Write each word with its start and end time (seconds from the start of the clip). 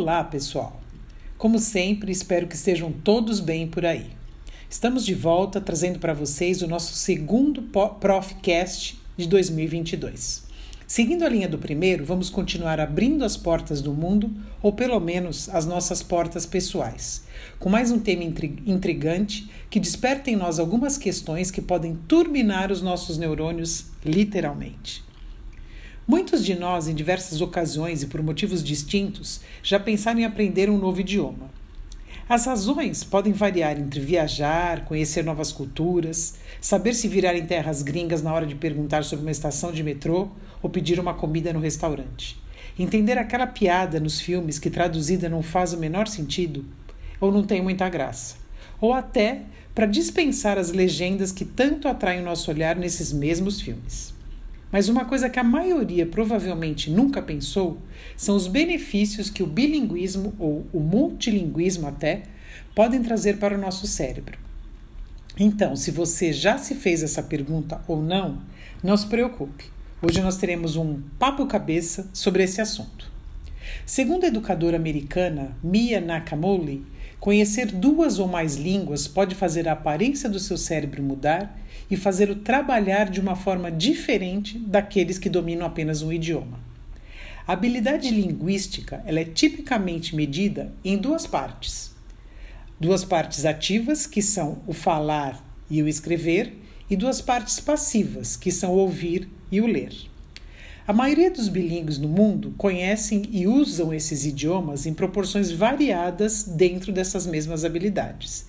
Olá, 0.00 0.22
pessoal! 0.22 0.80
Como 1.36 1.58
sempre, 1.58 2.12
espero 2.12 2.46
que 2.46 2.54
estejam 2.54 2.92
todos 2.92 3.40
bem 3.40 3.66
por 3.66 3.84
aí. 3.84 4.06
Estamos 4.70 5.04
de 5.04 5.12
volta 5.12 5.60
trazendo 5.60 5.98
para 5.98 6.14
vocês 6.14 6.62
o 6.62 6.68
nosso 6.68 6.94
segundo 6.94 7.62
Profcast 7.62 8.96
de 9.16 9.26
2022. 9.26 10.44
Seguindo 10.86 11.24
a 11.24 11.28
linha 11.28 11.48
do 11.48 11.58
primeiro, 11.58 12.04
vamos 12.04 12.30
continuar 12.30 12.78
abrindo 12.78 13.24
as 13.24 13.36
portas 13.36 13.82
do 13.82 13.92
mundo, 13.92 14.30
ou 14.62 14.72
pelo 14.72 15.00
menos 15.00 15.48
as 15.48 15.66
nossas 15.66 16.00
portas 16.00 16.46
pessoais, 16.46 17.24
com 17.58 17.68
mais 17.68 17.90
um 17.90 17.98
tema 17.98 18.22
intrigante 18.22 19.50
que 19.68 19.80
desperta 19.80 20.30
em 20.30 20.36
nós 20.36 20.60
algumas 20.60 20.96
questões 20.96 21.50
que 21.50 21.60
podem 21.60 21.96
turbinar 22.06 22.70
os 22.70 22.80
nossos 22.80 23.18
neurônios, 23.18 23.86
literalmente. 24.04 25.02
Muitos 26.08 26.42
de 26.42 26.54
nós, 26.54 26.88
em 26.88 26.94
diversas 26.94 27.42
ocasiões 27.42 28.02
e 28.02 28.06
por 28.06 28.22
motivos 28.22 28.64
distintos, 28.64 29.42
já 29.62 29.78
pensaram 29.78 30.18
em 30.18 30.24
aprender 30.24 30.70
um 30.70 30.78
novo 30.78 31.02
idioma. 31.02 31.50
As 32.26 32.46
razões 32.46 33.04
podem 33.04 33.34
variar 33.34 33.78
entre 33.78 34.00
viajar, 34.00 34.86
conhecer 34.86 35.22
novas 35.22 35.52
culturas, 35.52 36.36
saber 36.62 36.94
se 36.94 37.08
virar 37.08 37.36
em 37.36 37.44
terras 37.44 37.82
gringas 37.82 38.22
na 38.22 38.32
hora 38.32 38.46
de 38.46 38.54
perguntar 38.54 39.04
sobre 39.04 39.26
uma 39.26 39.30
estação 39.30 39.70
de 39.70 39.82
metrô 39.82 40.30
ou 40.62 40.70
pedir 40.70 40.98
uma 40.98 41.12
comida 41.12 41.52
no 41.52 41.60
restaurante. 41.60 42.42
Entender 42.78 43.18
aquela 43.18 43.46
piada 43.46 44.00
nos 44.00 44.18
filmes 44.18 44.58
que 44.58 44.70
traduzida 44.70 45.28
não 45.28 45.42
faz 45.42 45.74
o 45.74 45.78
menor 45.78 46.08
sentido 46.08 46.64
ou 47.20 47.30
não 47.30 47.42
tem 47.42 47.60
muita 47.60 47.86
graça. 47.86 48.36
Ou 48.80 48.94
até 48.94 49.42
para 49.74 49.84
dispensar 49.84 50.56
as 50.56 50.72
legendas 50.72 51.32
que 51.32 51.44
tanto 51.44 51.86
atraem 51.86 52.22
o 52.22 52.24
nosso 52.24 52.50
olhar 52.50 52.76
nesses 52.76 53.12
mesmos 53.12 53.60
filmes. 53.60 54.16
Mas 54.70 54.88
uma 54.88 55.04
coisa 55.04 55.30
que 55.30 55.38
a 55.38 55.44
maioria 55.44 56.04
provavelmente 56.04 56.90
nunca 56.90 57.22
pensou 57.22 57.78
são 58.16 58.36
os 58.36 58.46
benefícios 58.46 59.30
que 59.30 59.42
o 59.42 59.46
bilinguismo 59.46 60.34
ou 60.38 60.66
o 60.72 60.80
multilinguismo 60.80 61.86
até 61.86 62.22
podem 62.74 63.02
trazer 63.02 63.38
para 63.38 63.56
o 63.56 63.60
nosso 63.60 63.86
cérebro. 63.86 64.38
Então, 65.38 65.76
se 65.76 65.90
você 65.90 66.32
já 66.32 66.58
se 66.58 66.74
fez 66.74 67.02
essa 67.02 67.22
pergunta 67.22 67.80
ou 67.86 68.02
não, 68.02 68.42
não 68.82 68.96
se 68.96 69.06
preocupe. 69.06 69.64
Hoje 70.02 70.20
nós 70.20 70.36
teremos 70.36 70.76
um 70.76 71.00
papo 71.18 71.46
cabeça 71.46 72.08
sobre 72.12 72.42
esse 72.42 72.60
assunto. 72.60 73.10
Segundo 73.86 74.24
a 74.24 74.28
educadora 74.28 74.76
americana 74.76 75.56
Mia 75.62 76.00
Nakamoli, 76.00 76.84
conhecer 77.18 77.66
duas 77.66 78.18
ou 78.18 78.28
mais 78.28 78.56
línguas 78.56 79.08
pode 79.08 79.34
fazer 79.34 79.68
a 79.68 79.72
aparência 79.72 80.28
do 80.28 80.38
seu 80.38 80.56
cérebro 80.56 81.02
mudar 81.02 81.58
e 81.90 81.96
fazer-o 81.96 82.36
trabalhar 82.36 83.10
de 83.10 83.20
uma 83.20 83.34
forma 83.34 83.70
diferente 83.70 84.58
daqueles 84.58 85.18
que 85.18 85.30
dominam 85.30 85.66
apenas 85.66 86.02
um 86.02 86.12
idioma. 86.12 86.60
A 87.46 87.54
habilidade 87.54 88.10
linguística 88.10 89.02
ela 89.06 89.20
é 89.20 89.24
tipicamente 89.24 90.14
medida 90.14 90.72
em 90.84 90.98
duas 90.98 91.26
partes. 91.26 91.94
Duas 92.78 93.04
partes 93.04 93.44
ativas, 93.44 94.06
que 94.06 94.20
são 94.20 94.62
o 94.66 94.72
falar 94.72 95.42
e 95.70 95.82
o 95.82 95.88
escrever, 95.88 96.54
e 96.90 96.96
duas 96.96 97.20
partes 97.20 97.58
passivas, 97.58 98.36
que 98.36 98.52
são 98.52 98.72
o 98.72 98.76
ouvir 98.78 99.28
e 99.50 99.60
o 99.60 99.66
ler. 99.66 99.92
A 100.86 100.92
maioria 100.92 101.30
dos 101.30 101.48
bilíngues 101.48 101.98
no 101.98 102.08
mundo 102.08 102.54
conhecem 102.56 103.22
e 103.30 103.46
usam 103.46 103.92
esses 103.92 104.24
idiomas 104.24 104.86
em 104.86 104.94
proporções 104.94 105.50
variadas 105.50 106.44
dentro 106.44 106.92
dessas 106.92 107.26
mesmas 107.26 107.64
habilidades. 107.64 108.46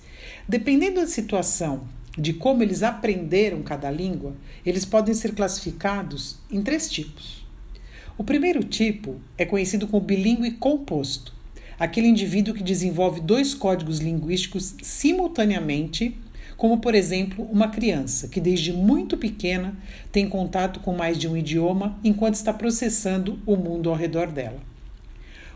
Dependendo 0.48 1.00
da 1.00 1.06
situação 1.06 1.82
de 2.18 2.32
como 2.32 2.62
eles 2.62 2.82
aprenderam 2.82 3.62
cada 3.62 3.90
língua, 3.90 4.34
eles 4.64 4.84
podem 4.84 5.14
ser 5.14 5.34
classificados 5.34 6.38
em 6.50 6.62
três 6.62 6.90
tipos. 6.90 7.46
O 8.18 8.24
primeiro 8.24 8.62
tipo 8.62 9.20
é 9.38 9.44
conhecido 9.44 9.86
como 9.86 10.04
bilíngue 10.04 10.52
composto, 10.52 11.32
aquele 11.78 12.08
indivíduo 12.08 12.52
que 12.52 12.62
desenvolve 12.62 13.20
dois 13.20 13.54
códigos 13.54 14.00
linguísticos 14.00 14.74
simultaneamente, 14.82 16.14
como 16.56 16.78
por 16.78 16.94
exemplo 16.94 17.48
uma 17.50 17.68
criança 17.68 18.28
que 18.28 18.38
desde 18.38 18.70
muito 18.70 19.16
pequena 19.16 19.74
tem 20.12 20.28
contato 20.28 20.80
com 20.80 20.94
mais 20.94 21.16
de 21.16 21.26
um 21.26 21.34
idioma 21.34 21.98
enquanto 22.04 22.34
está 22.34 22.52
processando 22.52 23.38
o 23.46 23.56
mundo 23.56 23.88
ao 23.88 23.96
redor 23.96 24.26
dela. 24.30 24.60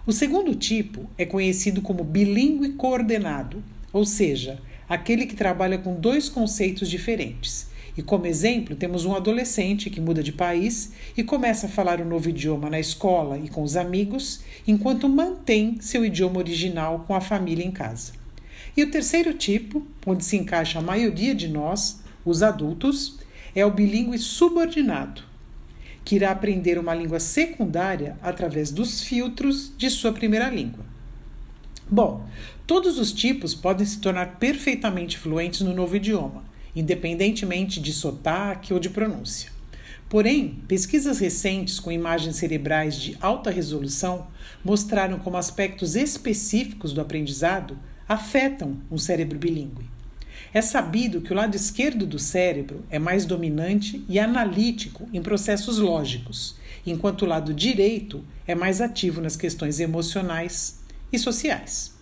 O 0.06 0.12
segundo 0.12 0.54
tipo 0.54 1.08
é 1.18 1.26
conhecido 1.26 1.82
como 1.82 2.02
bilíngue 2.02 2.70
coordenado, 2.70 3.62
ou 3.92 4.06
seja, 4.06 4.58
aquele 4.88 5.26
que 5.26 5.36
trabalha 5.36 5.78
com 5.78 5.94
dois 5.94 6.28
conceitos 6.28 6.88
diferentes. 6.88 7.68
E 7.96 8.02
como 8.02 8.26
exemplo, 8.26 8.74
temos 8.74 9.04
um 9.04 9.14
adolescente 9.14 9.88
que 9.88 10.00
muda 10.00 10.22
de 10.22 10.32
país 10.32 10.92
e 11.16 11.22
começa 11.22 11.66
a 11.66 11.70
falar 11.70 12.00
um 12.00 12.08
novo 12.08 12.28
idioma 12.28 12.68
na 12.68 12.80
escola 12.80 13.38
e 13.38 13.48
com 13.48 13.62
os 13.62 13.76
amigos, 13.76 14.40
enquanto 14.66 15.08
mantém 15.08 15.78
seu 15.80 16.04
idioma 16.04 16.38
original 16.38 17.04
com 17.06 17.14
a 17.14 17.20
família 17.20 17.64
em 17.64 17.70
casa. 17.70 18.12
E 18.76 18.82
o 18.82 18.90
terceiro 18.90 19.32
tipo, 19.34 19.86
onde 20.04 20.24
se 20.24 20.36
encaixa 20.36 20.80
a 20.80 20.82
maioria 20.82 21.34
de 21.34 21.46
nós, 21.46 22.00
os 22.24 22.42
adultos, 22.42 23.20
é 23.54 23.64
o 23.64 23.70
bilíngue 23.70 24.18
subordinado, 24.18 25.22
que 26.04 26.16
irá 26.16 26.32
aprender 26.32 26.76
uma 26.78 26.94
língua 26.94 27.20
secundária 27.20 28.18
através 28.20 28.72
dos 28.72 29.02
filtros 29.02 29.72
de 29.78 29.88
sua 29.88 30.12
primeira 30.12 30.50
língua. 30.50 30.93
Bom, 31.90 32.26
todos 32.66 32.98
os 32.98 33.12
tipos 33.12 33.54
podem 33.54 33.86
se 33.86 33.98
tornar 33.98 34.38
perfeitamente 34.38 35.18
fluentes 35.18 35.60
no 35.60 35.74
novo 35.74 35.96
idioma, 35.96 36.42
independentemente 36.74 37.78
de 37.80 37.92
sotaque 37.92 38.72
ou 38.72 38.80
de 38.80 38.88
pronúncia. 38.88 39.52
Porém, 40.08 40.60
pesquisas 40.66 41.18
recentes 41.18 41.78
com 41.78 41.92
imagens 41.92 42.36
cerebrais 42.36 42.96
de 42.96 43.16
alta 43.20 43.50
resolução 43.50 44.28
mostraram 44.64 45.18
como 45.18 45.36
aspectos 45.36 45.94
específicos 45.94 46.92
do 46.92 47.00
aprendizado 47.00 47.78
afetam 48.08 48.78
um 48.90 48.96
cérebro 48.96 49.38
bilíngue. 49.38 49.84
É 50.52 50.62
sabido 50.62 51.20
que 51.20 51.32
o 51.32 51.36
lado 51.36 51.56
esquerdo 51.56 52.06
do 52.06 52.18
cérebro 52.18 52.84
é 52.88 52.98
mais 52.98 53.26
dominante 53.26 54.04
e 54.08 54.18
analítico 54.18 55.08
em 55.12 55.20
processos 55.20 55.78
lógicos, 55.78 56.56
enquanto 56.86 57.22
o 57.22 57.26
lado 57.26 57.52
direito 57.52 58.24
é 58.46 58.54
mais 58.54 58.80
ativo 58.80 59.20
nas 59.20 59.36
questões 59.36 59.80
emocionais, 59.80 60.83
e 61.14 61.18
sociais. 61.18 61.94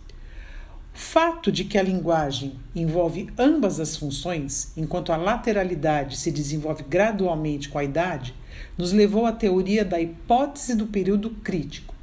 O 0.94 0.98
fato 0.98 1.50
de 1.50 1.64
que 1.64 1.78
a 1.78 1.82
linguagem 1.82 2.52
envolve 2.74 3.30
ambas 3.38 3.80
as 3.80 3.96
funções, 3.96 4.72
enquanto 4.76 5.10
a 5.10 5.16
lateralidade 5.16 6.18
se 6.18 6.30
desenvolve 6.30 6.84
gradualmente 6.86 7.70
com 7.70 7.78
a 7.78 7.84
idade, 7.84 8.34
nos 8.76 8.92
levou 8.92 9.24
à 9.24 9.32
teoria 9.32 9.84
da 9.84 10.00
hipótese 10.00 10.74
do 10.74 10.86
período 10.86 11.30
crítico, 11.30 11.94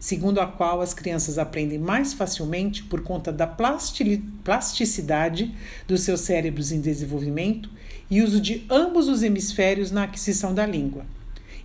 segundo 0.00 0.40
a 0.40 0.46
qual 0.46 0.80
as 0.80 0.94
crianças 0.94 1.38
aprendem 1.38 1.78
mais 1.78 2.14
facilmente 2.14 2.82
por 2.84 3.02
conta 3.02 3.30
da 3.30 3.46
plasticidade 3.46 5.54
dos 5.86 6.00
seus 6.00 6.20
cérebros 6.20 6.72
em 6.72 6.80
desenvolvimento 6.80 7.68
e 8.10 8.22
uso 8.22 8.40
de 8.40 8.64
ambos 8.70 9.08
os 9.08 9.22
hemisférios 9.22 9.90
na 9.90 10.04
aquisição 10.04 10.54
da 10.54 10.64
língua, 10.64 11.04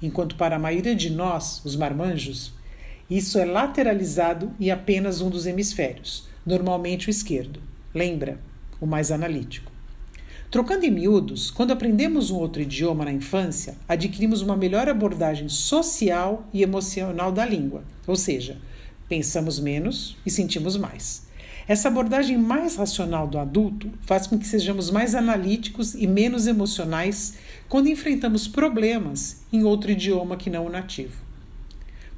enquanto 0.01 0.35
para 0.35 0.57
a 0.57 0.59
maioria 0.59 0.95
de 0.95 1.09
nós, 1.09 1.61
os 1.63 1.77
marmanjos, 1.77 2.51
isso 3.09 3.37
é 3.37 3.45
lateralizado 3.45 4.51
e 4.59 4.71
apenas 4.71 5.21
um 5.21 5.29
dos 5.29 5.45
hemisférios, 5.45 6.27
normalmente 6.45 7.07
o 7.07 7.11
esquerdo. 7.11 7.59
Lembra, 7.93 8.39
o 8.79 8.85
mais 8.85 9.11
analítico. 9.11 9.71
Trocando 10.49 10.85
em 10.85 10.91
miúdos, 10.91 11.49
quando 11.49 11.71
aprendemos 11.71 12.29
um 12.29 12.35
outro 12.35 12.61
idioma 12.61 13.05
na 13.05 13.11
infância, 13.11 13.75
adquirimos 13.87 14.41
uma 14.41 14.55
melhor 14.55 14.87
abordagem 14.87 15.49
social 15.49 16.47
e 16.53 16.61
emocional 16.61 17.31
da 17.31 17.45
língua, 17.45 17.83
ou 18.05 18.15
seja, 18.15 18.57
pensamos 19.09 19.59
menos 19.59 20.15
e 20.25 20.29
sentimos 20.29 20.77
mais. 20.77 21.25
Essa 21.67 21.87
abordagem 21.87 22.37
mais 22.37 22.75
racional 22.75 23.25
do 23.25 23.37
adulto 23.39 23.89
faz 24.01 24.27
com 24.27 24.37
que 24.37 24.45
sejamos 24.45 24.91
mais 24.91 25.15
analíticos 25.15 25.95
e 25.95 26.05
menos 26.05 26.45
emocionais 26.45 27.35
quando 27.69 27.89
enfrentamos 27.89 28.47
problemas 28.47 29.41
em 29.51 29.63
outro 29.63 29.89
idioma 29.89 30.35
que 30.35 30.49
não 30.49 30.65
o 30.65 30.69
nativo. 30.69 31.15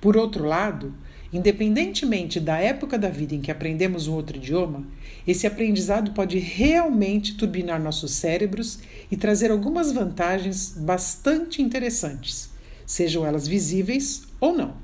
Por 0.05 0.15
outro 0.15 0.45
lado, 0.45 0.93
independentemente 1.33 2.39
da 2.39 2.59
época 2.59 2.95
da 2.95 3.09
vida 3.09 3.33
em 3.33 3.41
que 3.41 3.49
aprendemos 3.49 4.07
um 4.07 4.13
outro 4.13 4.37
idioma, 4.37 4.85
esse 5.25 5.47
aprendizado 5.47 6.11
pode 6.11 6.37
realmente 6.37 7.33
turbinar 7.33 7.81
nossos 7.81 8.11
cérebros 8.11 8.77
e 9.09 9.17
trazer 9.17 9.49
algumas 9.49 9.91
vantagens 9.91 10.75
bastante 10.77 11.59
interessantes, 11.59 12.51
sejam 12.85 13.25
elas 13.25 13.47
visíveis 13.47 14.27
ou 14.39 14.55
não. 14.55 14.75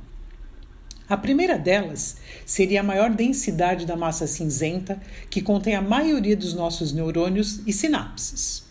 A 1.07 1.15
primeira 1.15 1.55
delas 1.55 2.17
seria 2.43 2.79
a 2.79 2.83
maior 2.83 3.11
densidade 3.11 3.85
da 3.85 3.95
massa 3.95 4.25
cinzenta 4.25 4.99
que 5.29 5.39
contém 5.39 5.75
a 5.75 5.83
maioria 5.83 6.35
dos 6.35 6.55
nossos 6.55 6.91
neurônios 6.91 7.61
e 7.67 7.71
sinapses. 7.71 8.70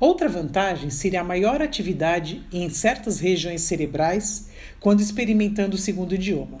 Outra 0.00 0.28
vantagem 0.28 0.90
seria 0.90 1.22
a 1.22 1.24
maior 1.24 1.60
atividade 1.60 2.46
em 2.52 2.70
certas 2.70 3.18
regiões 3.18 3.62
cerebrais 3.62 4.48
quando 4.78 5.00
experimentando 5.00 5.74
o 5.74 5.78
segundo 5.78 6.14
idioma. 6.14 6.58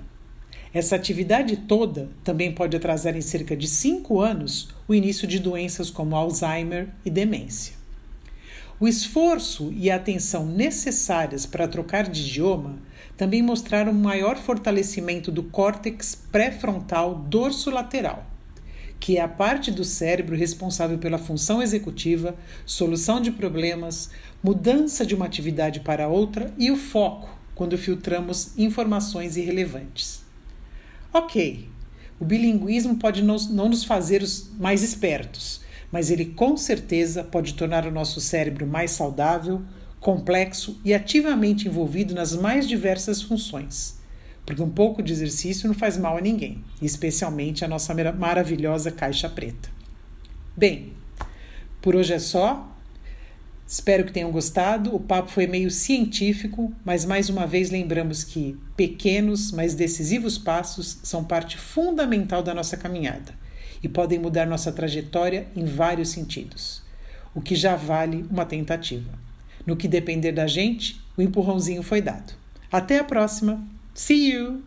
Essa 0.74 0.96
atividade 0.96 1.56
toda 1.56 2.08
também 2.24 2.52
pode 2.52 2.76
atrasar 2.76 3.16
em 3.16 3.20
cerca 3.20 3.56
de 3.56 3.68
5 3.68 4.20
anos 4.20 4.70
o 4.88 4.94
início 4.94 5.26
de 5.26 5.38
doenças 5.38 5.88
como 5.88 6.16
Alzheimer 6.16 6.88
e 7.04 7.10
demência. 7.10 7.74
O 8.80 8.88
esforço 8.88 9.72
e 9.76 9.88
a 9.88 9.96
atenção 9.96 10.44
necessárias 10.44 11.46
para 11.46 11.68
trocar 11.68 12.08
de 12.08 12.22
idioma 12.22 12.76
também 13.16 13.40
mostraram 13.40 13.92
um 13.92 14.00
maior 14.00 14.36
fortalecimento 14.36 15.30
do 15.30 15.44
córtex 15.44 16.14
pré-frontal 16.30 17.14
dorso-lateral, 17.14 18.26
que 19.00 19.16
é 19.16 19.20
a 19.20 19.28
parte 19.28 19.70
do 19.70 19.84
cérebro 19.84 20.36
responsável 20.36 20.98
pela 20.98 21.18
função 21.18 21.62
executiva, 21.62 22.34
solução 22.66 23.20
de 23.20 23.30
problemas, 23.30 24.10
mudança 24.42 25.06
de 25.06 25.14
uma 25.14 25.26
atividade 25.26 25.80
para 25.80 26.08
outra 26.08 26.52
e 26.58 26.70
o 26.70 26.76
foco 26.76 27.38
quando 27.54 27.76
filtramos 27.76 28.56
informações 28.56 29.36
irrelevantes. 29.36 30.22
Ok, 31.12 31.68
o 32.20 32.24
bilinguismo 32.24 32.96
pode 32.96 33.22
não 33.22 33.68
nos 33.68 33.84
fazer 33.84 34.22
os 34.22 34.50
mais 34.58 34.82
espertos, 34.82 35.60
mas 35.90 36.10
ele 36.10 36.26
com 36.26 36.56
certeza 36.56 37.24
pode 37.24 37.54
tornar 37.54 37.86
o 37.86 37.90
nosso 37.90 38.20
cérebro 38.20 38.66
mais 38.66 38.92
saudável, 38.92 39.62
complexo 40.00 40.80
e 40.84 40.94
ativamente 40.94 41.66
envolvido 41.66 42.14
nas 42.14 42.34
mais 42.34 42.68
diversas 42.68 43.22
funções. 43.22 43.97
Porque 44.48 44.62
um 44.62 44.70
pouco 44.70 45.02
de 45.02 45.12
exercício 45.12 45.68
não 45.68 45.74
faz 45.74 45.98
mal 45.98 46.16
a 46.16 46.22
ninguém, 46.22 46.64
especialmente 46.80 47.66
a 47.66 47.68
nossa 47.68 47.92
maravilhosa 48.14 48.90
caixa 48.90 49.28
preta. 49.28 49.68
Bem, 50.56 50.94
por 51.82 51.94
hoje 51.94 52.14
é 52.14 52.18
só. 52.18 52.74
Espero 53.66 54.06
que 54.06 54.12
tenham 54.12 54.32
gostado. 54.32 54.96
O 54.96 55.00
papo 55.00 55.30
foi 55.30 55.46
meio 55.46 55.70
científico, 55.70 56.72
mas 56.82 57.04
mais 57.04 57.28
uma 57.28 57.46
vez 57.46 57.68
lembramos 57.68 58.24
que 58.24 58.56
pequenos, 58.74 59.52
mas 59.52 59.74
decisivos 59.74 60.38
passos 60.38 60.98
são 61.02 61.22
parte 61.22 61.58
fundamental 61.58 62.42
da 62.42 62.54
nossa 62.54 62.74
caminhada 62.74 63.34
e 63.82 63.86
podem 63.86 64.18
mudar 64.18 64.46
nossa 64.46 64.72
trajetória 64.72 65.46
em 65.54 65.66
vários 65.66 66.08
sentidos, 66.08 66.82
o 67.34 67.42
que 67.42 67.54
já 67.54 67.76
vale 67.76 68.24
uma 68.30 68.46
tentativa. 68.46 69.12
No 69.66 69.76
que 69.76 69.86
depender 69.86 70.32
da 70.32 70.46
gente, 70.46 70.98
o 71.18 71.20
empurrãozinho 71.20 71.82
foi 71.82 72.00
dado. 72.00 72.32
Até 72.72 72.98
a 72.98 73.04
próxima! 73.04 73.76
See 73.98 74.28
you. 74.30 74.62